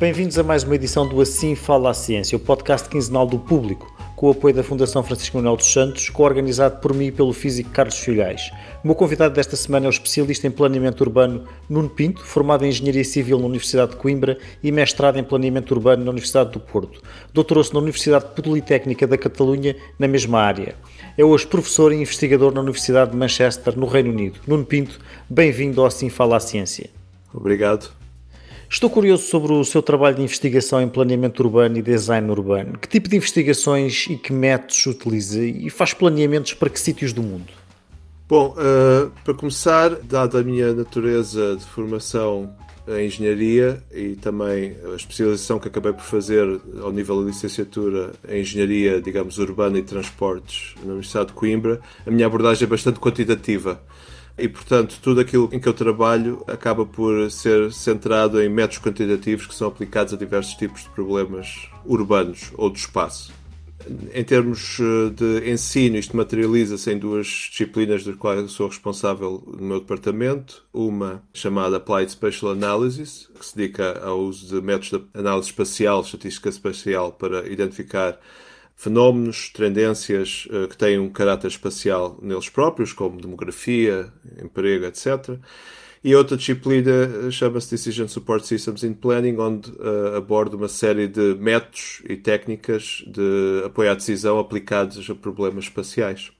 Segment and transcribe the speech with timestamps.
[0.00, 3.94] Bem-vindos a mais uma edição do Assim Fala a Ciência, o podcast quinzenal do público,
[4.16, 7.68] com o apoio da Fundação Francisco Manuel dos Santos, co-organizado por mim e pelo físico
[7.68, 8.50] Carlos Filhais.
[8.82, 12.70] O meu convidado desta semana é o especialista em planeamento urbano Nuno Pinto, formado em
[12.70, 17.02] Engenharia Civil na Universidade de Coimbra e mestrado em planeamento urbano na Universidade do Porto.
[17.34, 20.76] Doutorou-se na Universidade Politécnica da Catalunha na mesma área.
[21.18, 24.40] É hoje professor e investigador na Universidade de Manchester, no Reino Unido.
[24.46, 24.98] Nuno Pinto,
[25.28, 26.88] bem-vindo ao Assim Fala a Ciência.
[27.34, 27.99] Obrigado.
[28.72, 32.78] Estou curioso sobre o seu trabalho de investigação em planeamento urbano e design urbano.
[32.78, 37.20] Que tipo de investigações e que métodos utiliza e faz planeamentos para que sítios do
[37.20, 37.52] mundo?
[38.28, 42.54] Bom, uh, para começar, dada a minha natureza de formação
[42.86, 48.40] em engenharia e também a especialização que acabei por fazer ao nível da licenciatura em
[48.42, 53.80] engenharia, digamos, urbana e transportes na Universidade de Coimbra, a minha abordagem é bastante quantitativa
[54.38, 59.46] e, portanto, tudo aquilo em que eu trabalho acaba por ser centrado em métodos quantitativos
[59.46, 63.32] que são aplicados a diversos tipos de problemas urbanos ou do espaço.
[64.12, 69.68] Em termos eh, de ensino, isto materializa-se em duas disciplinas das quais sou responsável no
[69.68, 70.64] meu departamento.
[70.72, 76.02] Uma chamada Applied Spatial Analysis, que se dedica ao uso de métodos de análise espacial,
[76.02, 78.20] estatística espacial, para identificar
[78.80, 84.10] fenómenos, tendências uh, que têm um caráter espacial neles próprios, como demografia,
[84.42, 85.38] emprego, etc.
[86.02, 91.06] E outra disciplina eh, chama-se Decision Support Systems in Planning, onde uh, aborda uma série
[91.06, 96.32] de métodos e técnicas de apoio à decisão aplicados a problemas espaciais.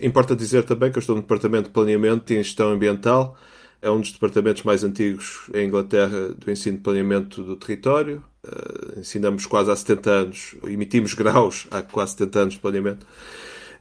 [0.00, 3.38] Importa dizer também que eu estou no Departamento de Planeamento e Gestão Ambiental,
[3.82, 8.22] é um dos departamentos mais antigos em Inglaterra do ensino de planeamento do território.
[8.44, 13.06] Uh, ensinamos quase há 70 anos, emitimos graus há quase 70 anos de planeamento.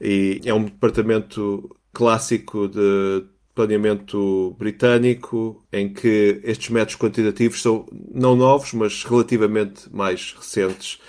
[0.02, 8.36] E é um departamento clássico de planeamento britânico, em que estes métodos quantitativos são não
[8.36, 10.99] novos, mas relativamente mais recentes,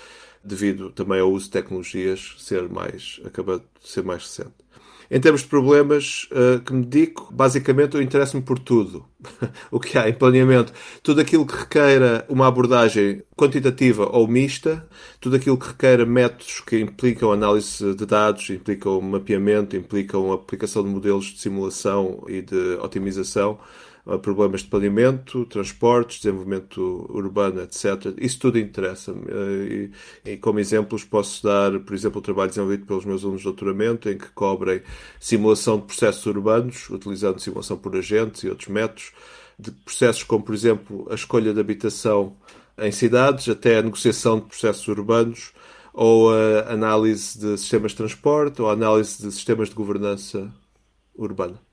[0.43, 4.51] devido também ao uso de tecnologias ser mais, acaba de ser mais recente.
[5.13, 9.05] Em termos de problemas uh, que me dedico, basicamente eu interesso-me por tudo
[9.69, 10.71] o que há em planeamento.
[11.03, 14.87] Tudo aquilo que requeira uma abordagem quantitativa ou mista,
[15.19, 20.89] tudo aquilo que requeira métodos que implicam análise de dados, implicam mapeamento, implicam aplicação de
[20.89, 23.59] modelos de simulação e de otimização
[24.21, 28.15] problemas de planeamento, transportes, desenvolvimento urbano, etc.
[28.17, 29.25] Isso tudo interessa-me.
[29.27, 29.91] Eh,
[30.25, 33.45] e, e, como exemplos posso dar, por exemplo, o trabalho desenvolvido pelos meus alunos de
[33.45, 34.81] doutoramento, em que cobrem
[35.19, 39.11] simulação de processos urbanos, utilizando simulação por agentes e outros métodos,
[39.59, 42.35] de processos como, por exemplo, a escolha de habitação
[42.77, 45.53] em cidades, até a negociação de processos urbanos,
[45.93, 50.51] ou a análise de sistemas de transporte, ou a análise de sistemas de governança
[51.15, 51.70] urbana.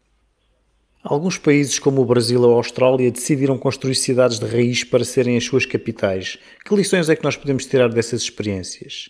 [1.02, 5.36] Alguns países, como o Brasil ou a Austrália, decidiram construir cidades de raiz para serem
[5.36, 6.38] as suas capitais.
[6.64, 9.08] Que lições é que nós podemos tirar dessas experiências?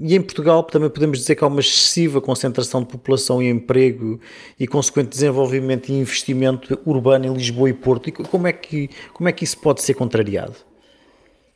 [0.00, 4.18] E em Portugal também podemos dizer que há uma excessiva concentração de população e emprego
[4.58, 8.08] e consequente desenvolvimento e investimento urbano em Lisboa e Porto.
[8.08, 10.54] E como é que, como é que isso pode ser contrariado?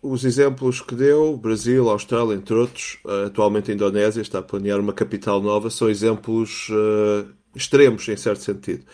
[0.02, 4.92] Os exemplos que deu, Brasil, Austrália, entre outros, atualmente a Indonésia está a planear uma
[4.92, 8.84] capital nova, são exemplos uh, extremos, em certo sentido.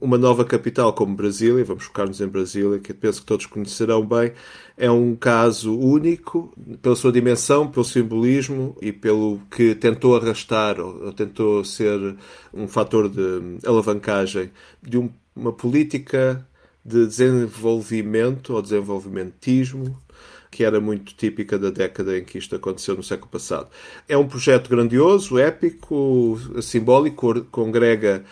[0.00, 4.32] Uma nova capital como Brasília, vamos focar-nos em Brasília, que penso que todos conhecerão bem,
[4.76, 6.52] é um caso único
[6.82, 12.16] pela sua dimensão, pelo simbolismo e pelo que tentou arrastar ou tentou ser
[12.52, 14.50] um fator de alavancagem
[14.82, 14.98] de
[15.34, 16.46] uma política
[16.84, 19.96] de desenvolvimento ou desenvolvimentismo
[20.50, 23.68] que era muito típica da década em que isto aconteceu no século passado.
[24.08, 28.24] É um projeto grandioso, épico, simbólico, congrega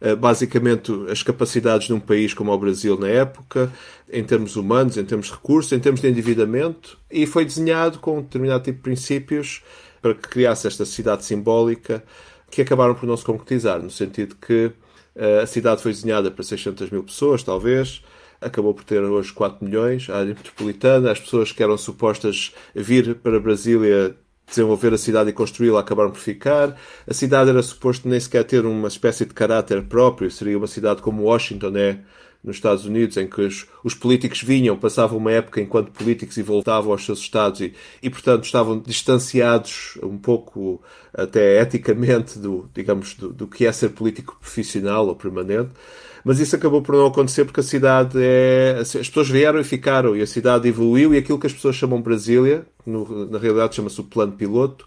[0.00, 3.72] eh, basicamente as capacidades de um país como o Brasil na época,
[4.12, 8.18] em termos humanos, em termos de recursos, em termos de endividamento, e foi desenhado com
[8.18, 9.62] um determinado tipo de princípios
[10.02, 12.02] para que criasse esta cidade simbólica
[12.50, 14.72] que acabaram por não se concretizar, no sentido que
[15.14, 18.02] eh, a cidade foi desenhada para 600 mil pessoas, talvez,
[18.42, 23.14] acabou por ter hoje 4 milhões, a área metropolitana, as pessoas que eram supostas vir
[23.16, 24.16] para Brasília
[24.46, 26.76] desenvolver a cidade e construí-la acabaram por ficar.
[27.06, 31.00] A cidade era suposto nem sequer ter uma espécie de caráter próprio, seria uma cidade
[31.00, 31.98] como Washington é
[32.42, 36.42] nos Estados Unidos, em que os, os, políticos vinham, passavam uma época enquanto políticos e
[36.42, 37.72] voltavam aos seus estados e,
[38.02, 40.82] e, portanto, estavam distanciados um pouco,
[41.14, 45.70] até eticamente, do, digamos, do, do que é ser político profissional ou permanente.
[46.24, 48.78] Mas isso acabou por não acontecer porque a cidade é.
[48.80, 52.00] As pessoas vieram e ficaram, e a cidade evoluiu, e aquilo que as pessoas chamam
[52.00, 54.86] Brasília, no, na realidade chama-se o plano piloto,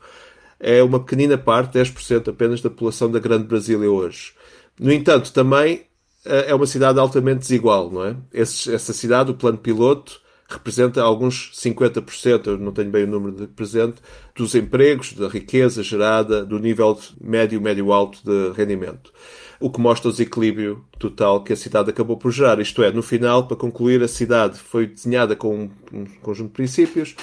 [0.59, 4.33] é uma pequenina parte, 10% apenas, da população da Grande Brasília hoje.
[4.79, 5.85] No entanto, também
[6.25, 8.15] eh, é uma cidade altamente desigual, não é?
[8.33, 13.35] Esse, essa cidade, o plano piloto, representa alguns 50%, eu não tenho bem o número
[13.35, 13.95] de presente,
[14.35, 19.11] dos empregos, da riqueza gerada, do nível médio, médio-alto de rendimento.
[19.59, 22.59] O que mostra o desequilíbrio total que a cidade acabou por gerar.
[22.59, 27.15] Isto é, no final, para concluir, a cidade foi desenhada com um, conjunto de princípios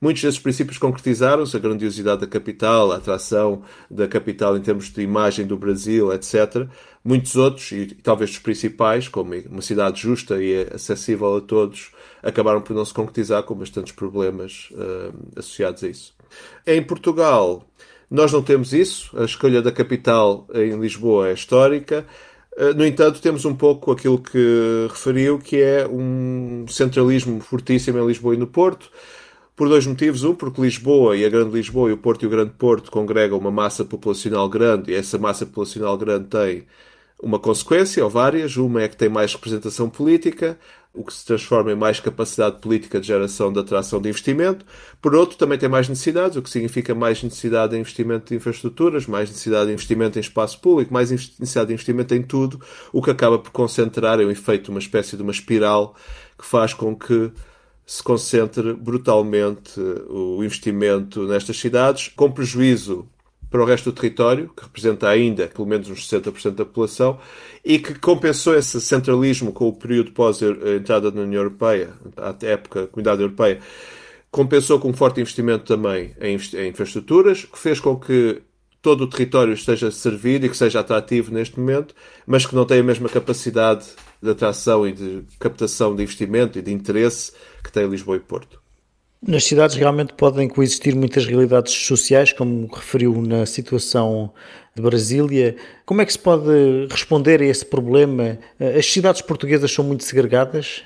[0.00, 5.02] Muitos desses princípios concretizaram-se, a grandiosidade da capital, a atração da capital em termos de
[5.02, 6.66] imagem do Brasil, etc.
[7.04, 11.90] Muitos outros, e talvez os principais, como uma cidade justa e acessível a todos,
[12.22, 16.14] acabaram por não se concretizar com bastantes problemas uh, associados a isso.
[16.66, 17.66] Em Portugal,
[18.10, 19.16] nós não temos isso.
[19.16, 22.06] A escolha da capital em Lisboa é histórica.
[22.56, 28.06] Eh, no entanto, temos um pouco aquilo que referiu, que é um centralismo fortíssimo em
[28.06, 28.90] Lisboa e no Porto
[29.56, 30.24] por dois motivos.
[30.24, 33.38] Um, porque Lisboa e a Grande Lisboa e o Porto e o Grande Porto congregam
[33.38, 36.66] uma massa populacional grande e essa massa populacional grande tem
[37.22, 38.56] uma consequência, ou várias.
[38.56, 40.58] Uma é que tem mais representação política,
[40.92, 44.66] o que se transforma em mais capacidade política de geração de atração de investimento.
[45.00, 49.06] Por outro, também tem mais necessidades, o que significa mais necessidade de investimento de infraestruturas,
[49.06, 52.60] mais necessidade de investimento em espaço público, mais necessidade de investimento em tudo,
[52.92, 55.94] o que acaba por concentrar, é um efeito, uma espécie de uma espiral
[56.36, 57.30] que faz com que
[57.86, 63.08] se concentre brutalmente o investimento nestas cidades, com prejuízo
[63.50, 67.18] para o resto do território, que representa ainda pelo menos uns 60% da população,
[67.64, 72.82] e que compensou esse centralismo com o período pós entrada na União Europeia, a época
[72.82, 73.60] da Comunidade Europeia,
[74.30, 76.36] compensou com um forte investimento também em
[76.68, 78.40] infraestruturas, que fez com que
[78.80, 81.94] todo o território esteja servido e que seja atrativo neste momento,
[82.26, 83.86] mas que não tem a mesma capacidade
[84.22, 87.32] de atração e de captação de investimento e de interesse
[87.62, 88.59] que tem Lisboa e Porto.
[89.26, 94.32] Nas cidades realmente podem coexistir muitas realidades sociais, como referiu na situação
[94.74, 95.56] de Brasília.
[95.84, 98.38] Como é que se pode responder a esse problema?
[98.58, 100.84] As cidades portuguesas são muito segregadas?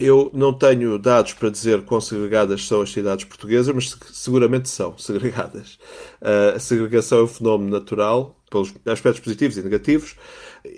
[0.00, 4.96] Eu não tenho dados para dizer quão segregadas são as cidades portuguesas, mas seguramente são
[4.98, 5.78] segregadas.
[6.54, 10.16] A segregação é um fenómeno natural, pelos aspectos positivos e negativos,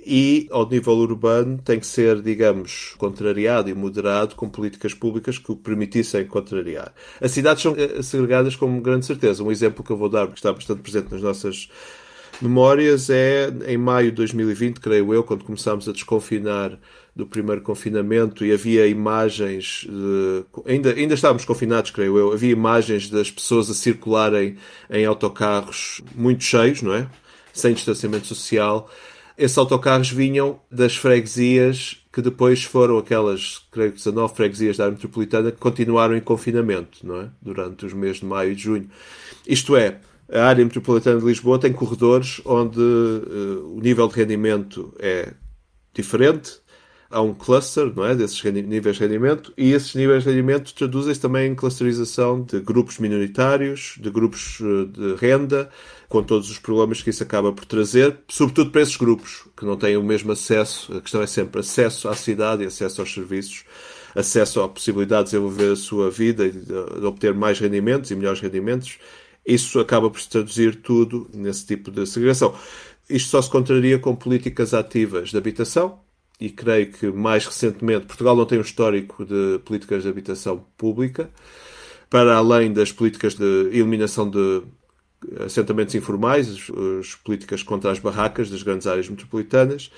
[0.05, 5.53] e ao nível urbano tem que ser, digamos, contrariado e moderado com políticas públicas que
[5.53, 6.93] o permitissem contrariar.
[7.21, 9.43] As cidades são eh, segregadas com grande certeza.
[9.43, 11.69] Um exemplo que eu vou dar, que está bastante presente nas nossas
[12.41, 16.79] memórias, é em maio de 2020, creio eu, quando começámos a desconfinar
[17.15, 23.11] do primeiro confinamento e havia imagens de, ainda, ainda estávamos confinados, creio eu, havia imagens
[23.11, 24.57] das pessoas a circularem
[24.89, 27.09] em autocarros muito cheios, não é?
[27.53, 28.89] Sem distanciamento social.
[29.39, 34.95] Esses autocarros vinham das freguesias que depois foram aquelas, creio que 19 freguesias da área
[34.95, 37.31] metropolitana que continuaram em confinamento, não é?
[37.41, 38.91] Durante os meses de maio e de junho.
[39.47, 40.01] Isto é,
[40.33, 45.33] a área metropolitana de Lisboa tem corredores onde uh, o nível de rendimento é
[45.95, 46.61] diferente,
[47.11, 51.21] há um cluster não é, desses níveis de rendimento e esses níveis de rendimento traduzem-se
[51.21, 55.71] também em clusterização de grupos minoritários, de grupos eh, de renda,
[56.09, 59.77] com todos os problemas que isso acaba por trazer, sobretudo para esses grupos que não
[59.77, 60.97] têm o mesmo acesso.
[60.97, 63.65] A questão é sempre acesso à cidade e acesso aos serviços,
[64.15, 68.41] acesso à possibilidade de desenvolver a sua vida e de obter mais rendimentos e melhores
[68.41, 68.99] rendimentos.
[69.47, 72.55] Isso acaba por se traduzir tudo nesse tipo de segregação.
[73.09, 76.01] Isto só se contraria com políticas ativas de habitação,
[76.41, 81.31] e creio que mais recentemente Portugal não tem um histórico de políticas de habitação pública,
[82.09, 84.63] para além das políticas de eliminação de
[85.45, 86.49] assentamentos informais,
[87.01, 89.91] as, políticas contra as barracas das grandes áreas metropolitanas.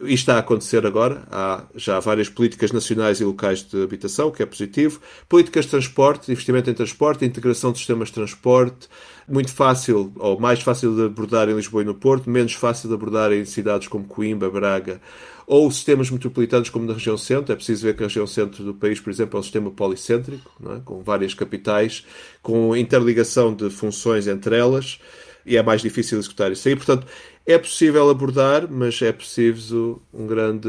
[0.00, 1.22] Isto está a acontecer agora.
[1.30, 5.00] Há já várias políticas nacionais e locais de habitação, que é positivo.
[5.28, 8.88] Políticas de transporte, investimento em transporte, integração de sistemas de transporte,
[9.28, 12.94] muito fácil, ou mais fácil de abordar em Lisboa e no Porto, menos fácil de
[12.94, 15.00] abordar em cidades como Coimbra, Braga
[15.46, 17.52] ou sistemas metropolitanos como na região centro.
[17.52, 20.50] É preciso ver que a região centro do país, por exemplo, é um sistema policêntrico,
[20.70, 20.80] é?
[20.84, 22.06] com várias capitais,
[22.42, 24.98] com interligação de funções entre elas,
[25.46, 26.76] e é mais difícil executar isso aí.
[26.76, 27.06] Portanto,
[27.46, 30.68] é possível abordar, mas é preciso uma grande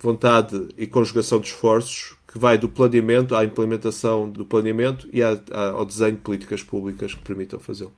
[0.00, 5.84] vontade e conjugação de esforços que vai do planeamento à implementação do planeamento e ao
[5.84, 7.92] desenho de políticas públicas que permitam fazê-lo.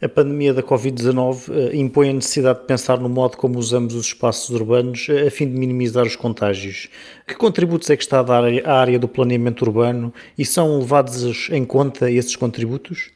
[0.00, 4.06] A pandemia da Covid-19 eh, impõe a necessidade de pensar no modo como usamos os
[4.06, 6.88] espaços urbanos eh, a fim de minimizar os contágios.
[7.26, 11.48] Que contributos é que está a dar à área do planeamento urbano e são levados
[11.50, 13.10] em conta esses contributos?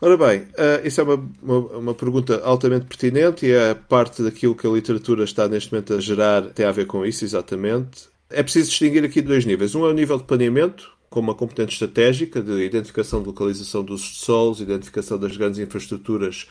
[0.00, 4.54] Ora bem, uh, isso é uma, uma, uma, pergunta altamente pertinente e é parte daquilo
[4.54, 8.08] que a literatura está neste momento a gerar, tem a ver com isso, exatamente.
[8.30, 9.74] É preciso distinguir aqui dois níveis.
[9.74, 14.18] Um é o nível de planeamento, como uma componente estratégica de identificação de localização dos
[14.18, 16.46] solos, identificação das grandes infraestruturas,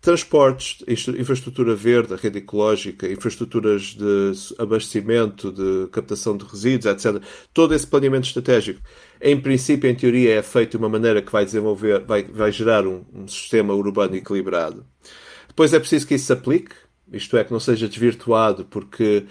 [0.00, 7.22] transportes, infraestrutura verde, rede ecológica, infraestruturas de abastecimento, de captação de resíduos, etc.
[7.54, 8.80] Todo esse planeamento estratégico,
[9.22, 12.88] em princípio, em teoria, é feito de uma maneira que vai desenvolver, vai, vai gerar
[12.88, 14.84] um, um sistema urbano equilibrado.
[15.46, 16.74] Depois é preciso que isso se aplique,
[17.12, 19.26] isto é, que não seja desvirtuado, porque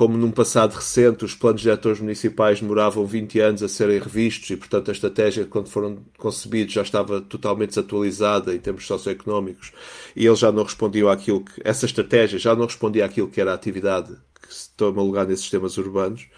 [0.00, 4.56] como num passado recente os planos diretores municipais demoravam 20 anos a serem revistos e,
[4.56, 9.72] portanto, a estratégia, quando foram concebidos, já estava totalmente desatualizada em termos socioeconómicos
[10.16, 11.60] e eles já não respondiam àquilo que.
[11.62, 15.42] Essa estratégia já não respondia àquilo que era a atividade que se toma lugar nesses
[15.42, 16.28] sistemas urbanos.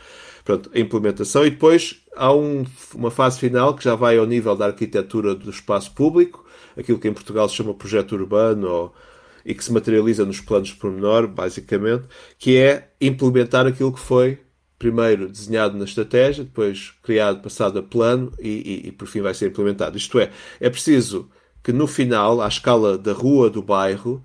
[0.45, 1.47] Pronto, a implementação.
[1.47, 5.51] E depois há um, uma fase final que já vai ao nível da arquitetura do
[5.51, 6.45] espaço público,
[6.77, 8.95] aquilo que em Portugal se chama projeto urbano ou
[9.45, 12.05] e que se materializa nos planos de pormenor, basicamente,
[12.39, 14.39] que é implementar aquilo que foi
[14.79, 18.49] primeiro desenhado na estratégia, depois criado, passado a plano e,
[18.85, 19.97] e, e por fim vai ser implementado.
[19.97, 20.31] Isto é,
[20.61, 21.31] é preciso
[21.63, 24.25] que no final, à escala da rua, do bairro,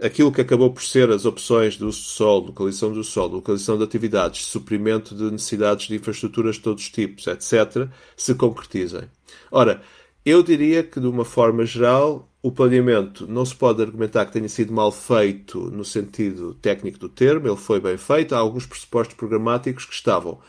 [0.00, 4.44] aquilo que acabou por ser as opções do solo, localização do solo, localização de atividades,
[4.44, 9.08] suprimento de necessidades de infraestruturas de todos os tipos, etc., se concretizem.
[9.50, 9.80] Ora,
[10.26, 14.48] eu diria que, de uma forma geral, o planeamento não se pode argumentar que tenha
[14.48, 18.34] sido mal feito no sentido técnico do termo, ele foi bem feito.
[18.34, 20.40] Há alguns pressupostos programáticos que estavam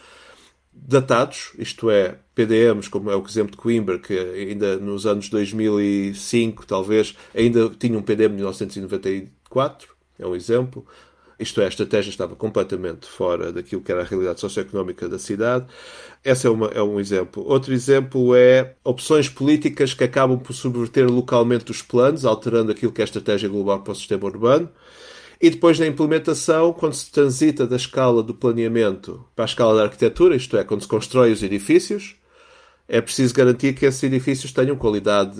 [0.73, 6.65] datados, isto é, PDMs, como é o exemplo de Coimbra, que ainda nos anos 2005,
[6.65, 10.85] talvez, ainda tinha um PDM de 1994, é um exemplo.
[11.39, 15.67] Isto é, a estratégia estava completamente fora daquilo que era a realidade socioeconómica da cidade.
[16.25, 17.43] Esse é, uma, é um exemplo.
[17.47, 23.01] Outro exemplo é opções políticas que acabam por subverter localmente os planos, alterando aquilo que
[23.01, 24.69] é a estratégia global para o sistema urbano.
[25.39, 29.83] E depois na implementação, quando se transita da escala do planeamento para a escala da
[29.83, 32.15] arquitetura, isto é, quando se constrói os edifícios,
[32.87, 35.37] é preciso garantir que esses edifícios tenham qualidade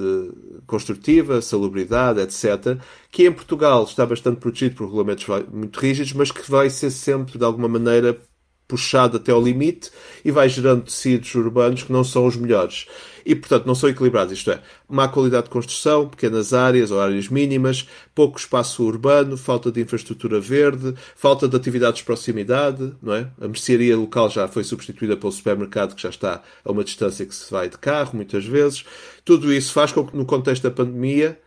[0.65, 6.49] construtiva, salubridade, etc., que em Portugal está bastante protegido por regulamentos muito rígidos, mas que
[6.49, 8.19] vai ser sempre, de alguma maneira,
[8.67, 9.89] puxado até ao limite
[10.25, 12.85] e vai gerando tecidos urbanos que não são os melhores.
[13.25, 14.31] E, portanto, não são equilibrados.
[14.31, 19.69] Isto é, má qualidade de construção, pequenas áreas ou áreas mínimas, pouco espaço urbano, falta
[19.69, 23.29] de infraestrutura verde, falta de atividades de proximidade, não é?
[23.41, 27.35] A mercearia local já foi substituída pelo supermercado que já está a uma distância que
[27.35, 28.85] se vai de carro, muitas vezes.
[29.25, 31.37] Tudo isso faz com que, no contexto da pandemia,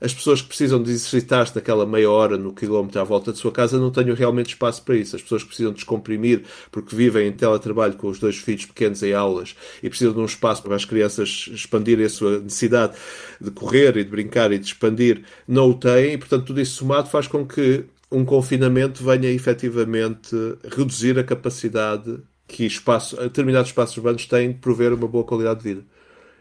[0.00, 3.52] as pessoas que precisam de exercitar-se naquela meia hora no quilómetro à volta de sua
[3.52, 5.14] casa não tenham realmente espaço para isso.
[5.14, 9.12] As pessoas que precisam descomprimir porque vivem em teletrabalho com os dois filhos pequenos em
[9.12, 12.96] aulas e precisam de um espaço para as crianças expandirem a sua necessidade
[13.40, 16.76] de correr e de brincar e de expandir, não o têm e, portanto, tudo isso
[16.76, 23.96] somado faz com que um confinamento venha efetivamente reduzir a capacidade que espaço, determinados espaços
[23.96, 25.86] urbanos têm de prover uma boa qualidade de vida.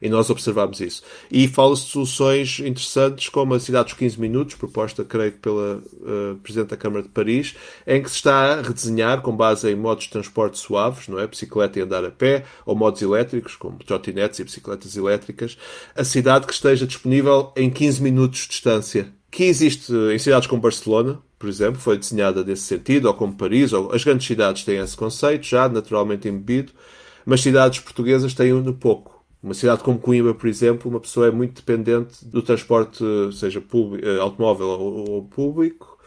[0.02, 1.04] E nós observamos isso.
[1.32, 6.36] E fala-se de soluções interessantes como a cidade dos 15 minutos, proposta, creio pela uh,
[6.42, 10.06] Presidente da Câmara de Paris, em que se está a redesenhar com base em modos
[10.06, 11.28] de transporte suaves, não é?
[11.28, 15.58] Bicicleta e andar a pé, ou modos elétricos, como trotinetes e bicicletas elétricas,
[15.96, 19.12] a cidade que esteja disponível em 15 minutos de distância.
[19.32, 23.72] Que existe em cidades como Barcelona, por exemplo, foi desenhada nesse sentido, ou como Paris,
[23.72, 26.74] ou as grandes cidades têm esse conceito, já naturalmente embebido,
[27.26, 29.19] mas cidades portuguesas têm um pouco.
[29.42, 34.06] Uma cidade como Coimbra, por exemplo, uma pessoa é muito dependente do transporte, seja público,
[34.06, 35.98] eh, automóvel ou, ou público,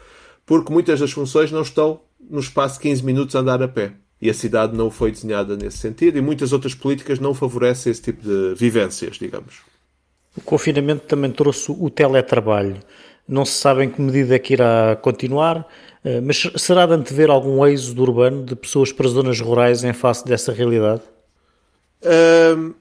[0.45, 3.93] porque muitas das funções não estão no espaço de 15 minutos a andar a pé.
[4.21, 8.01] E a cidade não foi desenhada nesse sentido e muitas outras políticas não favorecem esse
[8.01, 9.61] tipo de vivências, digamos.
[10.37, 12.79] O confinamento também trouxe o teletrabalho.
[13.27, 15.67] Não se sabe em que medida é que irá continuar,
[16.03, 20.23] eh, mas será de antever algum êxodo urbano de pessoas para zonas rurais em face
[20.23, 21.01] dessa realidade?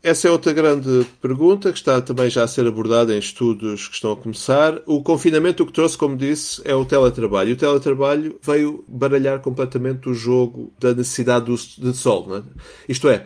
[0.03, 3.95] Essa é outra grande pergunta que está também já a ser abordada em estudos que
[3.95, 4.81] estão a começar.
[4.87, 7.51] O confinamento o que trouxe, como disse, é o teletrabalho.
[7.51, 11.47] E o teletrabalho veio baralhar completamente o jogo da necessidade
[11.79, 12.37] de sol.
[12.37, 12.43] É?
[12.89, 13.25] Isto é,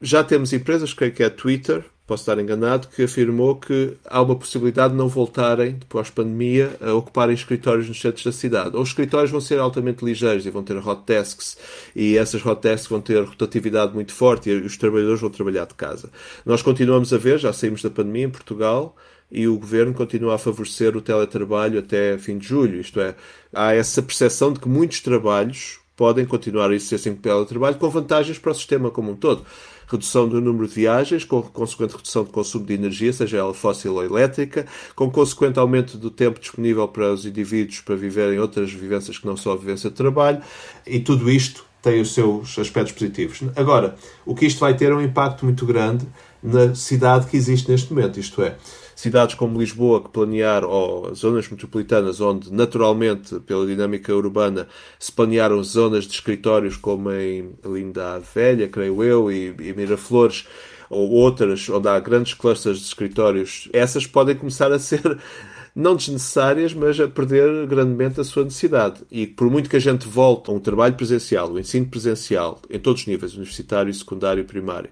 [0.00, 4.36] já temos empresas, creio que é Twitter, posso estar enganado, que afirmou que há uma
[4.36, 8.76] possibilidade de não voltarem, depois da pandemia, a ocuparem escritórios nos centros da cidade.
[8.76, 11.56] Ou os escritórios vão ser altamente ligeiros e vão ter hot desks,
[11.96, 15.74] e essas hot desks vão ter rotatividade muito forte e os trabalhadores vão trabalhar de
[15.74, 16.10] casa.
[16.44, 18.94] Nós continuamos a ver, já saímos da pandemia em Portugal,
[19.30, 22.78] e o governo continua a favorecer o teletrabalho até fim de julho.
[22.78, 23.14] Isto é,
[23.54, 28.38] há essa percepção de que muitos trabalhos podem continuar a exercer sem teletrabalho com vantagens
[28.38, 29.46] para o sistema como um todo
[29.92, 33.94] redução do número de viagens, com consequente redução de consumo de energia, seja ela fóssil
[33.94, 39.18] ou elétrica, com consequente aumento do tempo disponível para os indivíduos para viverem outras vivências
[39.18, 40.42] que não só a vivência de trabalho,
[40.86, 43.42] e tudo isto tem os seus aspectos positivos.
[43.56, 46.06] Agora, o que isto vai ter é um impacto muito grande
[46.42, 48.56] na cidade que existe neste momento, isto é,
[48.94, 54.68] cidades como Lisboa que planear, ou zonas metropolitanas onde naturalmente, pela dinâmica urbana,
[54.98, 60.46] se planearam zonas de escritórios como em Linda Velha, creio eu, e, e Miraflores,
[60.92, 65.18] ou outras onde há grandes clusters de escritórios, essas podem começar a ser
[65.74, 69.00] não desnecessárias, mas a perder grandemente a sua necessidade.
[69.10, 72.60] E por muito que a gente volte a um trabalho presencial, o um ensino presencial,
[72.68, 74.90] em todos os níveis, universitário, secundário e primário,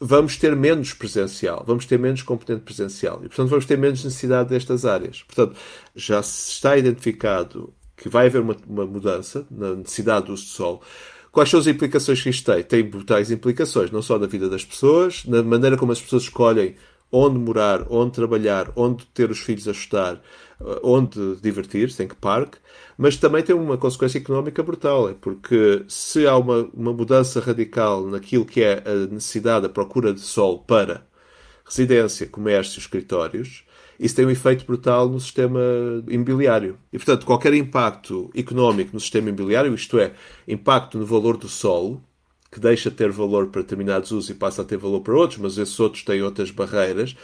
[0.00, 4.48] vamos ter menos presencial, vamos ter menos componente presencial e, portanto, vamos ter menos necessidade
[4.48, 5.22] destas áreas.
[5.22, 5.56] Portanto,
[5.94, 10.50] já se está identificado que vai haver uma, uma mudança na necessidade do uso do
[10.50, 10.82] sol.
[11.30, 12.62] Quais são as implicações que isto tem?
[12.62, 16.76] Tem brutais implicações, não só na vida das pessoas, na maneira como as pessoas escolhem
[17.10, 20.20] onde morar, onde trabalhar, onde ter os filhos a estudar,
[20.60, 22.58] eh, onde divertir-se, em que parque,
[22.96, 28.06] mas também tem uma consequência económica brutal, é porque se há uma, uma mudança radical
[28.06, 31.06] naquilo que é a necessidade, a procura de sol para
[31.64, 33.64] residência, comércio, escritórios,
[33.98, 35.60] isso tem um efeito brutal no sistema
[36.08, 36.78] imobiliário.
[36.92, 40.12] E, portanto, qualquer impacto económico no sistema imobiliário, isto é,
[40.46, 42.02] impacto no valor do solo,
[42.50, 45.38] que deixa de ter valor para determinados usos e passa a ter valor para outros,
[45.38, 47.16] mas esses outros têm outras barreiras,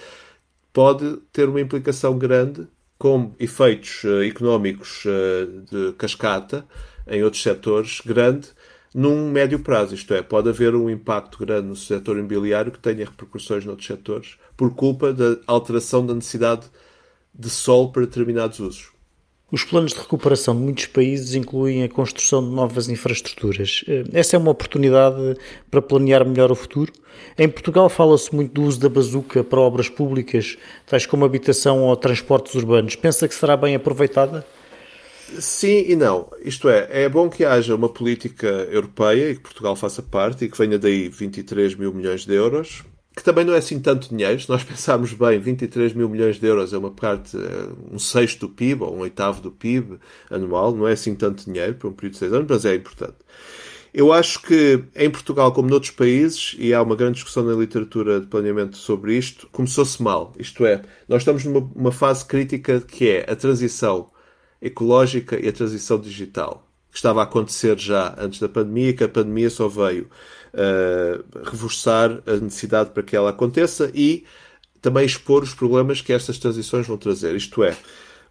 [0.72, 2.66] pode ter uma implicação grande
[3.00, 6.66] com efeitos uh, económicos uh, de cascata
[7.06, 8.48] em outros setores grande
[8.94, 9.94] num médio prazo.
[9.94, 14.36] Isto é, pode haver um impacto grande no setor imobiliário que tenha repercussões noutros setores
[14.54, 16.66] por culpa da alteração da necessidade
[17.34, 18.90] de sol para determinados usos.
[19.52, 23.84] Os planos de recuperação de muitos países incluem a construção de novas infraestruturas.
[23.88, 25.36] Eh, essa é uma oportunidade
[25.68, 26.92] para planear melhor o futuro.
[27.36, 31.96] Em Portugal fala-se muito do uso da bazuca para obras públicas, tais como habitação ou
[31.96, 32.94] transportes urbanos.
[32.94, 34.46] Pensa que será bem aproveitada?
[35.38, 36.28] Sim e não.
[36.44, 40.48] Isto é, é bom que haja uma política europeia e que Portugal faça parte e
[40.48, 42.84] que venha daí 23 mil milhões de euros
[43.16, 44.40] que também não é assim tanto dinheiro.
[44.40, 48.46] Se nós pensarmos bem, 23 mil milhões de euros é uma parte, é um sexto
[48.46, 49.98] do PIB, ou um oitavo do PIB
[50.30, 53.16] anual, não é assim tanto dinheiro para um período de seis anos, mas é importante.
[53.92, 58.20] Eu acho que em Portugal, como noutros países, e há uma grande discussão na literatura
[58.20, 60.32] de planeamento sobre isto, começou-se mal.
[60.38, 64.08] Isto é, nós estamos numa fase crítica que é a transição
[64.62, 69.08] ecológica e a transição digital, que estava a acontecer já antes da pandemia, que a
[69.08, 70.08] pandemia só veio
[70.54, 74.24] uh, reforçar a necessidade para que ela aconteça e
[74.80, 77.34] também expor os problemas que estas transições vão trazer.
[77.34, 77.76] Isto é,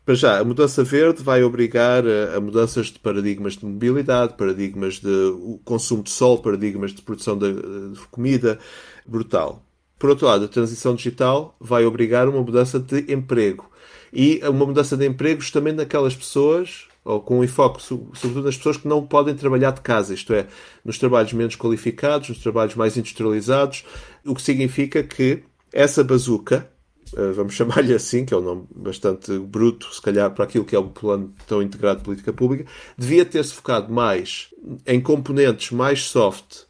[0.05, 4.99] para já, a mudança verde vai obrigar a, a mudanças de paradigmas de mobilidade, paradigmas
[4.99, 8.57] de consumo de sol, paradigmas de produção de, de comida,
[9.05, 9.63] brutal.
[9.99, 13.69] Por outro lado, a transição digital vai obrigar uma mudança de emprego.
[14.11, 18.77] E uma mudança de empregos também naquelas pessoas ou com um enfoque sobretudo nas pessoas
[18.77, 20.45] que não podem trabalhar de casa, isto é,
[20.85, 23.83] nos trabalhos menos qualificados, nos trabalhos mais industrializados,
[24.25, 25.43] o que significa que
[25.73, 26.69] essa bazuca,
[27.15, 30.75] eh, vamos chamar-lhe assim, que é um nome bastante bruto, se calhar, para aquilo que
[30.75, 34.49] é um plano tão integrado de política pública, devia ter-se focado mais
[34.85, 36.63] em componentes mais soft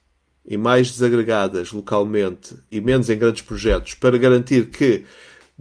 [0.46, 5.04] e mais desagregadas localmente e menos em grandes projetos para garantir que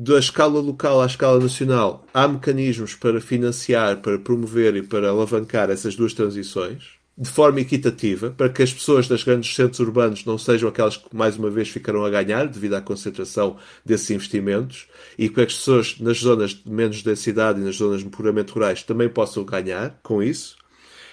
[0.01, 5.71] da escala local à escala nacional, há mecanismos para financiar, para promover e para alavancar
[5.71, 10.39] essas duas transições de forma equitativa, para que as pessoas das grandes centros urbanos não
[10.39, 14.87] sejam aquelas que mais uma vez ficarão a ganhar devido à concentração desses investimentos
[15.19, 19.09] e que as pessoas nas zonas de menos densidade e nas zonas puramente rurais também
[19.09, 20.57] possam ganhar com isso.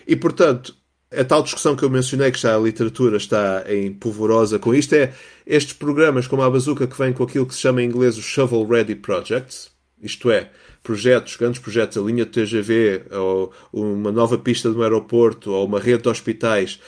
[0.08, 0.76] E, portanto,
[1.12, 4.94] a tal discussão que eu mencionei, que já a literatura está em polvorosa com isto,
[4.94, 5.14] é
[5.46, 8.26] estes programas como a Bazooka que vem com aquilo que se chama em inglês os
[8.26, 10.50] Shovel Ready Projects, isto é,
[10.84, 15.66] projetos, grandes projetos, a linha de TGV, ou uma nova pista de um aeroporto, ou
[15.66, 16.80] uma rede de hospitais,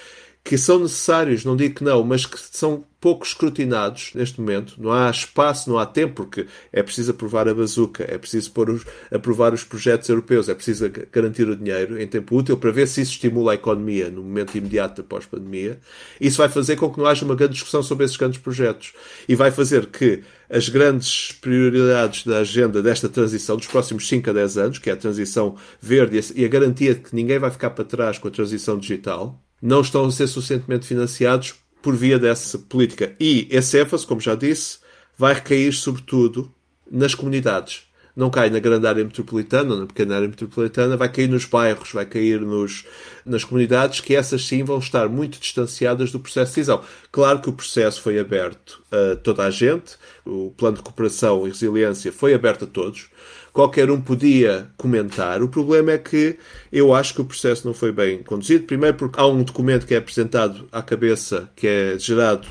[0.48, 4.82] que são necessários, não digo que não, mas que são pouco escrutinados neste momento.
[4.82, 8.70] Não há espaço, não há tempo, porque é preciso aprovar a bazuca, é preciso pôr
[8.70, 12.88] os, aprovar os projetos europeus, é preciso garantir o dinheiro em tempo útil para ver
[12.88, 15.82] se isso estimula a economia no momento imediato após a pandemia.
[16.20, 18.94] Isso vai fazer com que não haja uma grande discussão sobre esses grandes projetos
[19.28, 24.34] e vai fazer que as grandes prioridades da agenda desta transição dos próximos 5 a
[24.34, 27.72] 10 anos, que é a transição verde e a garantia de que ninguém vai ficar
[27.72, 32.58] para trás com a transição digital, não estão a ser suficientemente financiados por via dessa
[32.60, 33.16] política.
[33.20, 34.80] E esse ênfase, como já disse,
[35.18, 36.54] vai recair sobretudo
[36.90, 37.87] nas comunidades.
[38.18, 41.92] Não cai na grande área metropolitana ou na pequena área metropolitana, vai cair nos bairros,
[41.92, 42.84] vai cair nos,
[43.24, 46.82] nas comunidades, que essas sim vão estar muito distanciadas do processo de decisão.
[47.12, 51.52] Claro que o processo foi aberto a toda a gente, o plano de cooperação e
[51.52, 53.08] resiliência foi aberto a todos,
[53.54, 55.44] qualquer um podia comentar.
[55.44, 56.40] O problema é que
[56.72, 58.66] eu acho que o processo não foi bem conduzido.
[58.66, 62.48] Primeiro, porque há um documento que é apresentado à cabeça, que é gerado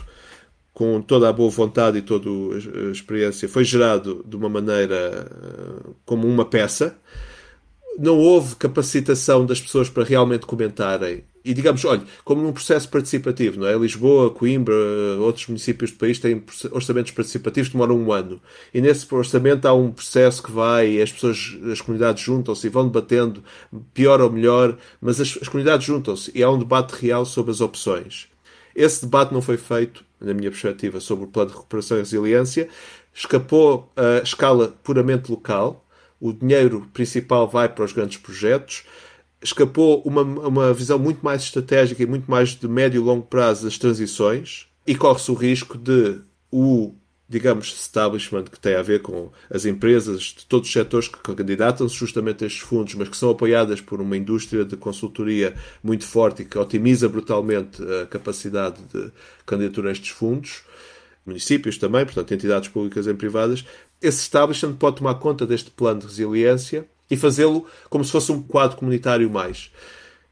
[0.76, 5.90] com toda a boa vontade e toda a experiência, foi gerado de uma maneira eh,
[6.04, 6.98] como uma peça.
[7.98, 13.58] Não houve capacitação das pessoas para realmente comentarem e digamos, olha, como num processo participativo,
[13.58, 13.74] não é?
[13.74, 14.74] Lisboa, Coimbra,
[15.18, 18.38] outros municípios do país têm orçamentos participativos que demoram um ano.
[18.74, 22.86] E nesse orçamento há um processo que vai, as pessoas, as comunidades juntam-se e vão
[22.86, 23.42] debatendo,
[23.94, 27.62] pior ou melhor, mas as, as comunidades juntam-se e há um debate real sobre as
[27.62, 28.28] opções.
[28.76, 32.68] Esse debate não foi feito, na minha perspectiva, sobre o plano de recuperação e resiliência,
[33.14, 35.82] escapou a escala puramente local,
[36.20, 38.84] o dinheiro principal vai para os grandes projetos,
[39.42, 43.64] escapou uma, uma visão muito mais estratégica e muito mais de médio e longo prazo
[43.64, 44.66] das transições.
[44.86, 46.94] E corre-se o risco de o,
[47.28, 51.94] digamos, establishment que tem a ver com as empresas de todos os setores que candidatam-se
[51.94, 56.42] justamente a estes fundos, mas que são apoiadas por uma indústria de consultoria muito forte
[56.42, 59.10] e que otimiza brutalmente a capacidade de
[59.44, 60.62] candidatura a estes fundos,
[61.26, 63.64] municípios também, portanto, entidades públicas e privadas,
[64.00, 68.40] esse establishment pode tomar conta deste plano de resiliência e fazê-lo como se fosse um
[68.40, 69.70] quadro comunitário mais.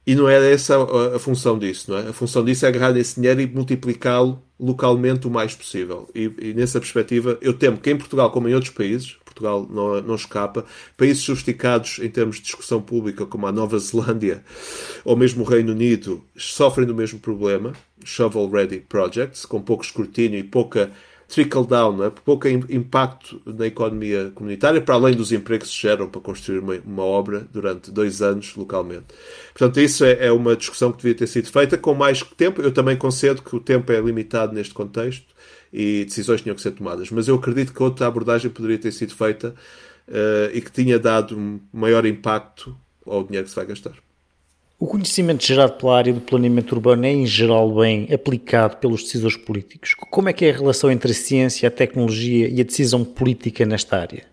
[0.07, 2.09] E não é essa a, a, função disso, não é?
[2.09, 6.09] A função disso é agarrar esse dinheiro e multiplicá-lo localmente o mais possível.
[6.14, 10.01] E, e, nessa perspectiva, eu temo que em Portugal, como em outros países, Portugal não,
[10.01, 10.64] não escapa,
[10.97, 14.45] países sofisticados em termos de discussão pública, como a Nova Zelândia
[15.05, 17.73] ou mesmo o Reino Unido, sofrem do mesmo problema,
[18.05, 20.93] shovel-ready projects, com pouco escrutínio e pouca
[21.35, 22.11] trickle down, é?
[22.11, 26.75] pouco impacto na economia comunitária, para além dos empregos que se geram para construir uma,
[26.87, 29.07] uma obra durante dois anos localmente.
[29.53, 32.62] Portanto, isso é, é, uma discussão que devia ter sido feita com mais tempo.
[32.62, 35.27] Eu também concedo que o tempo é limitado neste contexto
[35.73, 37.11] e decisões tinham que ser tomadas.
[37.11, 39.57] Mas eu acredito que outra abordagem poderia ter sido feita
[40.07, 44.04] uh, e que tinha dado maior impacto ao dinheiro que se vai gastar.
[44.85, 49.35] O conhecimento gerado pela área do planeamento urbano é, em geral, bem aplicado pelos decisores
[49.35, 49.94] políticos?
[50.11, 53.64] Como é que é a relação entre a ciência, a tecnologia e a decisão política
[53.64, 54.27] nesta área?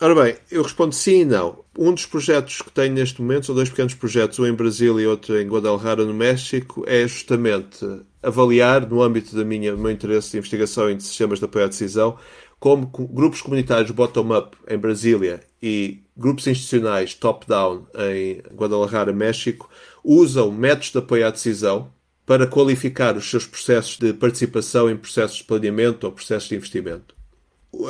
[0.00, 1.58] Ora bem, eu respondo sim e não.
[1.78, 5.06] Um dos projetos que tenho neste momento, são dois pequenos projetos, um em Brasília e
[5.06, 7.86] outro em Guadalajara, no México, é justamente
[8.22, 12.16] avaliar, no âmbito do meu interesse de investigação em sistemas de apoio à decisão,
[12.62, 19.68] como grupos comunitários bottom-up em Brasília e grupos institucionais top-down em Guadalajara, México,
[20.04, 21.92] usam métodos de apoio à decisão
[22.24, 27.16] para qualificar os seus processos de participação em processos de planeamento ou processos de investimento.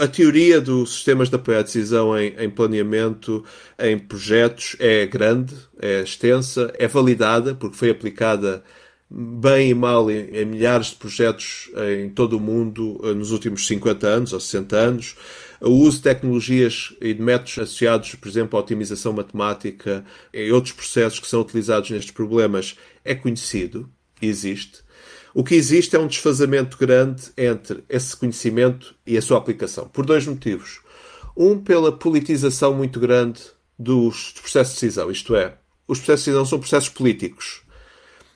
[0.01, 3.45] A teoria dos sistemas de apoio à decisão em, em, planeamento,
[3.79, 8.65] em projetos, é grande, é extensa, é validada, porque foi aplicada
[9.14, 14.07] bem e mal em, milhares de projetos em todo o mundo eh, nos últimos 50
[14.07, 15.16] anos ou 60 anos.
[15.61, 20.72] O uso de tecnologias e de métodos associados, por exemplo, à otimização matemática e outros
[20.72, 23.88] processos que são utilizados nestes problemas é conhecido,
[24.20, 24.81] existe.
[25.35, 30.05] O que existe é um desfazamento grande entre esse conhecimento e a sua aplicação, por
[30.05, 30.81] dois motivos.
[31.37, 33.40] Um, pela politização muito grande
[33.79, 37.62] dos processos de decisão, isto é, os processos de decisão são processos políticos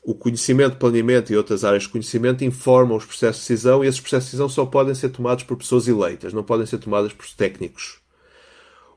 [0.06, 3.98] o conhecimento, planeamento e outras áreas de conhecimento informam os processos de decisão e esses
[3.98, 7.26] processos de decisão só podem ser tomados por pessoas eleitas, não podem ser tomadas por
[7.30, 7.98] técnicos.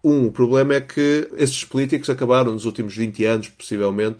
[0.04, 4.20] Um, o problema é que esses políticos acabaram nos últimos 20 anos, possivelmente,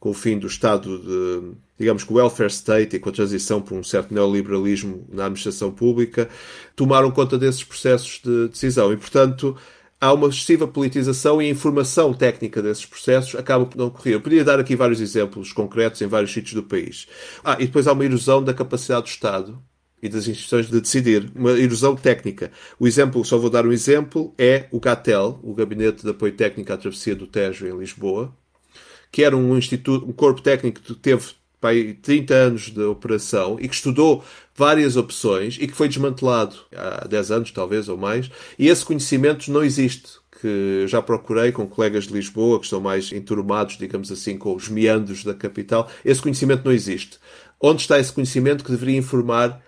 [0.00, 3.60] com o fim do Estado de, digamos que o welfare state e com a transição
[3.60, 6.26] para um certo neoliberalismo na administração pública,
[6.74, 8.90] tomaram conta desses processos de decisão.
[8.90, 9.54] E, portanto,
[10.00, 14.14] há uma excessiva politização e a informação técnica desses processos acaba por não ocorrer.
[14.14, 17.06] Eu podia dar aqui vários exemplos concretos em vários sítios do país.
[17.44, 19.62] Ah, e depois há uma erosão da capacidade do Estado
[20.02, 22.50] e das instituições de decidir, uma erosão técnica.
[22.78, 26.72] O exemplo, só vou dar um exemplo, é o GATEL, o Gabinete de Apoio Técnico
[26.72, 28.34] à Travessia do Tejo, em Lisboa,
[29.12, 33.68] que era um instituto, um corpo técnico que teve pai, 30 anos de operação e
[33.68, 38.68] que estudou várias opções e que foi desmantelado há 10 anos, talvez, ou mais, e
[38.68, 40.20] esse conhecimento não existe.
[40.40, 44.70] Que já procurei com colegas de Lisboa, que estão mais enturmados, digamos assim, com os
[44.70, 45.90] meandros da capital.
[46.02, 47.18] Esse conhecimento não existe.
[47.60, 49.62] Onde está esse conhecimento que deveria informar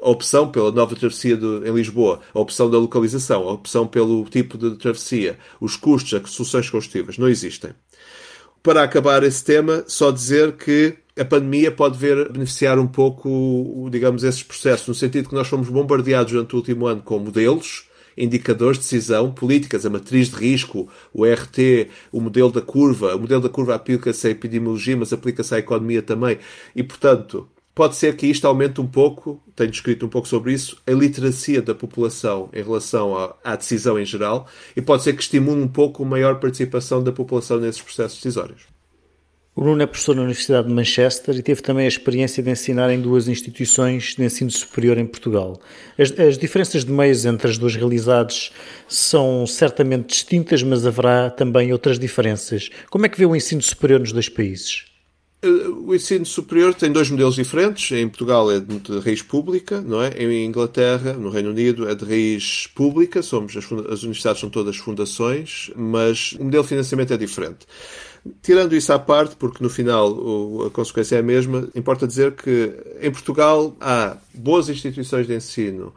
[0.00, 4.24] a opção pela nova travessia de, em Lisboa, a opção da localização, a opção pelo
[4.24, 7.72] tipo de travessia, os custos, as soluções combustíveis, não existem.
[8.62, 14.24] Para acabar esse tema, só dizer que a pandemia pode ver beneficiar um pouco, digamos,
[14.24, 18.78] esses processos, no sentido que nós fomos bombardeados durante o último ano com modelos indicadores
[18.78, 23.14] de decisão políticas, a matriz de risco, o RT, o modelo da curva.
[23.16, 26.38] O modelo da curva aplica-se à epidemiologia, mas aplica-se à economia também.
[26.74, 30.80] E, portanto, pode ser que isto aumente um pouco, tenho escrito um pouco sobre isso,
[30.86, 34.46] a literacia da população em relação à, à decisão em geral,
[34.76, 38.72] e pode ser que estimule um pouco a maior participação da população nesses processos decisórios.
[39.54, 42.90] O Nuno é professor na Universidade de Manchester e teve também a experiência de ensinar
[42.90, 45.60] em duas instituições de ensino superior em Portugal.
[45.98, 48.50] As, as, diferenças de meios entre as duas realidades
[48.88, 52.70] são certamente distintas, mas haverá também outras diferenças.
[52.88, 54.86] Como é que vê o ensino superior nos dois países?
[55.42, 57.90] Eh, o ensino superior tem dois modelos diferentes.
[57.92, 60.10] Em Portugal é de raiz pública, não é?
[60.16, 63.20] Em Inglaterra, no Reino Unido, é de raiz pública.
[63.22, 67.66] Somos as, as universidades são todas fundações, mas o modelo de financiamento é diferente.
[68.40, 72.32] Tirando isso à parte, porque no final o, a consequência é a mesma, importa dizer
[72.32, 75.92] que em Portugal há boas instituições de ensino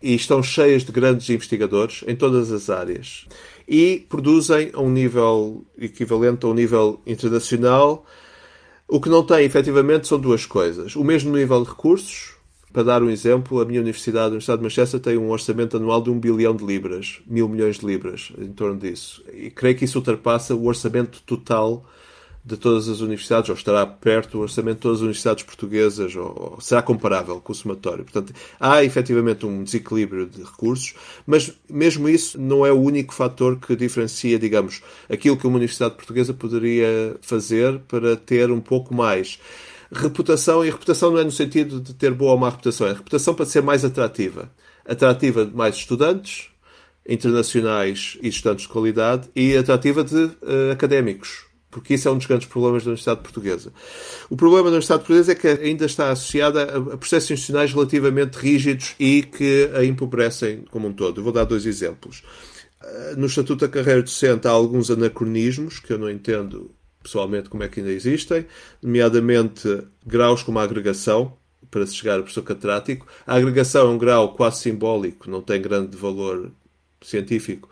[0.00, 3.26] e estão cheias de grandes investigadores em todas as áreas
[3.66, 8.06] e produzem a um nível equivalente a um nível internacional.
[8.86, 10.94] O que não tem, efetivamente, são duas coisas.
[10.94, 12.37] O mesmo nível de recursos,
[12.72, 16.02] para dar um exemplo, a minha universidade, a Universidade de Manchester, tem um orçamento anual
[16.02, 19.24] de um bilhão de libras, mil milhões de libras, em torno disso.
[19.32, 21.84] E creio que isso ultrapassa o orçamento total
[22.44, 26.54] de todas as universidades, ou estará perto do orçamento de todas as universidades portuguesas, ou,
[26.54, 28.04] ou será comparável com o somatório.
[28.04, 30.94] Portanto, há efetivamente um desequilíbrio de recursos,
[31.26, 35.96] mas mesmo isso não é o único fator que diferencia, digamos, aquilo que uma universidade
[35.96, 39.38] portuguesa poderia fazer para ter um pouco mais
[39.92, 43.34] reputação, e reputação não é no sentido de ter boa ou má reputação, é reputação
[43.34, 44.50] para ser mais atrativa.
[44.84, 46.48] Atrativa de mais estudantes,
[47.08, 52.26] internacionais e estudantes de qualidade, e atrativa de uh, académicos, porque isso é um dos
[52.26, 53.72] grandes problemas da Universidade Portuguesa.
[54.28, 58.94] O problema da Universidade Portuguesa é que ainda está associada a processos institucionais relativamente rígidos
[58.98, 61.20] e que a empobrecem como um todo.
[61.20, 62.22] Eu vou dar dois exemplos.
[62.82, 66.70] Eh, no Estatuto da Carreira Docente há alguns anacronismos que eu não entendo
[67.08, 68.46] pessoalmente como é que ainda existem,
[68.82, 71.32] nomeadamente graus como a agregação,
[71.70, 73.06] para se chegar a professor catedrático.
[73.26, 76.50] A agregação é um grau quase simbólico, não tem grande valor
[77.02, 77.68] científico.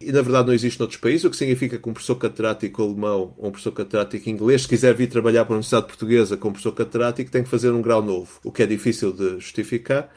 [0.00, 3.34] E na verdade não existe noutros países, o que significa que um professor catedrático alemão
[3.36, 6.72] ou um professor catedrático inglês, se quiser vir trabalhar para a Universidade Portuguesa como professor
[6.72, 10.08] catedrático, tem que fazer um grau novo, o que é difícil de justificar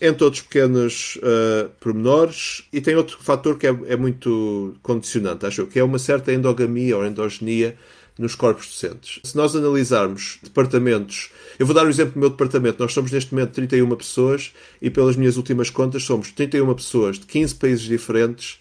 [0.00, 2.64] entre outros pequenos uh, pormenores.
[2.72, 6.32] E tem outro fator que é, é, muito condicionante, acho eu, que é uma certa
[6.32, 7.76] endogamia ou endogenia
[8.18, 9.20] nos corpos docentes.
[9.24, 12.82] Se nós analisarmos departamentos, eu vou dar o um exemplo do meu departamento.
[12.82, 17.26] Nós somos neste momento 31 pessoas e, pelas minhas últimas contas, somos 31 pessoas de
[17.26, 18.58] 15 países diferentes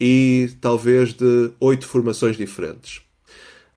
[0.00, 3.00] e talvez de 8 formações diferentes.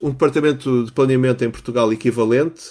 [0.00, 2.62] Um departamento de planeamento em Portugal equivalente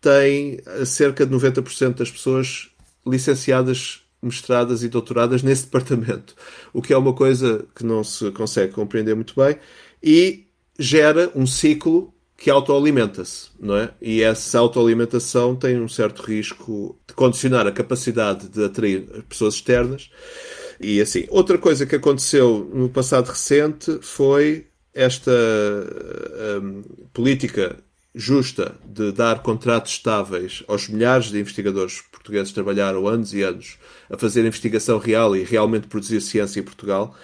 [0.00, 2.70] tem cerca de 90% das pessoas
[3.06, 6.34] licenciadas, mestradas e doutoradas nesse departamento,
[6.72, 9.56] o que é uma coisa que não se consegue compreender muito bem
[10.02, 10.46] e
[10.78, 13.90] gera um ciclo que autoalimenta-se, não é?
[14.00, 20.10] E essa autoalimentação tem um certo risco de condicionar a capacidade de atrair pessoas externas.
[20.78, 25.32] E assim, outra coisa que aconteceu no passado recente foi esta
[26.62, 27.76] um, política
[28.16, 33.76] justa de dar contratos estáveis aos milhares de investigadores portugueses que trabalharam anos e anos
[34.10, 37.14] a fazer investigação real e realmente produzir ciência em Portugal,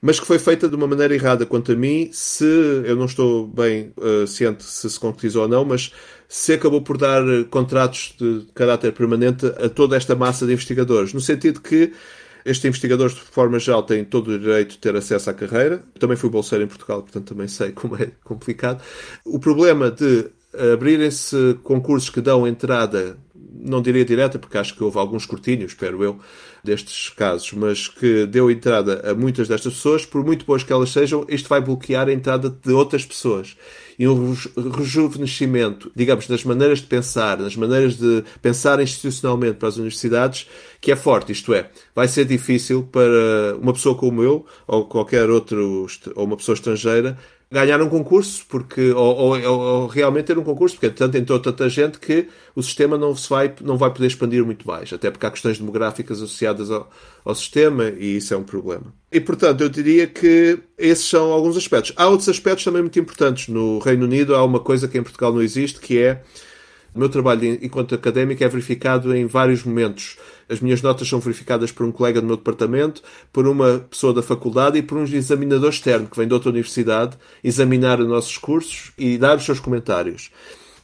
[0.00, 3.46] mas que foi feita de uma maneira errada quanto a mim, se eu não estou
[3.46, 5.92] bem uh, ciente se se concretizou ou não, mas
[6.26, 11.20] se acabou por dar contratos de caráter permanente a toda esta massa de investigadores, no
[11.20, 11.92] sentido que
[12.44, 15.82] estes investigadores, de forma geral, têm todo o direito de ter acesso à carreira.
[15.98, 18.82] Também fui bolseiro em Portugal, portanto também sei como é complicado.
[19.24, 20.30] O problema de
[20.72, 23.16] abrirem-se concursos que dão entrada,
[23.54, 26.18] não diria direta, porque acho que houve alguns escrutínio, espero eu,
[26.62, 30.90] destes casos, mas que deu entrada a muitas destas pessoas, por muito boas que elas
[30.90, 33.56] sejam, isto vai bloquear a entrada de outras pessoas.
[33.98, 34.34] E um
[34.76, 40.48] rejuvenescimento, digamos, nas maneiras de pensar, nas maneiras de pensar institucionalmente para as universidades,
[40.80, 41.32] que é forte.
[41.32, 46.36] Isto é, vai ser difícil para uma pessoa como eu, ou qualquer outro, ou uma
[46.36, 47.18] pessoa estrangeira,
[47.52, 51.68] ganhar um concurso, porque, ou, ou, ou, realmente ter um concurso, porque tanto entrou tanta
[51.68, 55.26] gente que o sistema não, se vai, não vai poder expandir muito mais, até porque
[55.26, 56.88] há questões demográficas associadas ao,
[57.22, 58.94] ao sistema e isso é um problema.
[59.12, 61.92] E portanto, eu diria que esses são alguns aspectos.
[61.94, 63.48] Há outros aspectos também muito importantes.
[63.48, 66.22] No Reino Unido há uma coisa que em Portugal não existe, que é
[66.94, 70.18] o meu trabalho enquanto académico é verificado em vários momentos.
[70.48, 73.02] As minhas notas são verificadas por um colega do meu departamento,
[73.32, 77.16] por uma pessoa da faculdade e por um examinador externo que vem de outra universidade
[77.42, 80.30] examinar os nossos cursos e dar os seus comentários.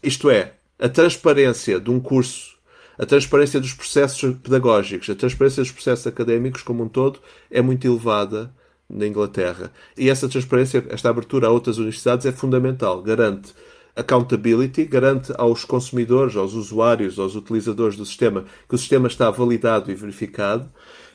[0.02, 2.58] Isto é, a transparência de um curso
[2.98, 7.86] a transparência dos processos pedagógicos, a transparência dos processos académicos como um todo é muito
[7.86, 8.52] elevada
[8.90, 9.70] na Inglaterra.
[9.96, 13.00] E essa transparência, esta abertura a outras universidades é fundamental.
[13.00, 13.54] Garante
[13.98, 19.90] accountability, garante aos consumidores, aos usuários, aos utilizadores do sistema que o sistema está validado
[19.90, 20.70] e verificado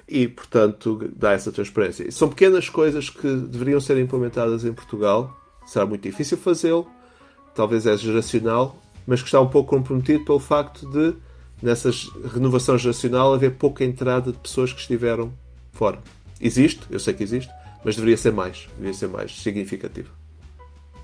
[0.07, 2.11] e, portanto, dá essa transparência.
[2.11, 5.39] São pequenas coisas que deveriam ser implementadas em Portugal.
[5.65, 6.85] Será muito difícil fazê-lo,
[7.55, 11.15] talvez é geracional, mas que está um pouco comprometido pelo facto de,
[11.61, 11.89] nessa
[12.33, 15.31] renovação geracional, haver pouca entrada de pessoas que estiveram
[15.71, 15.99] fora.
[16.41, 17.51] Existe, eu sei que existe,
[17.85, 20.22] mas deveria ser mais, deveria ser mais significativo.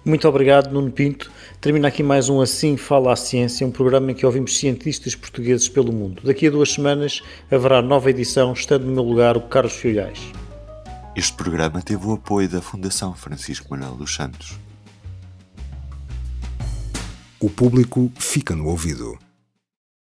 [0.06, 1.30] Muito obrigado, Nuno Pinto.
[1.60, 5.68] Termina aqui mais um Assim Fala a Ciência, um programa em que ouvimos cientistas portugueses
[5.68, 6.22] pelo mundo.
[6.24, 10.20] Daqui a duas semanas haverá nova edição, estando no meu lugar o Carlos Filhais.
[11.16, 14.58] Este programa teve o apoio da Fundação Francisco Manuel dos Santos.
[17.40, 19.18] O público fica no ouvido.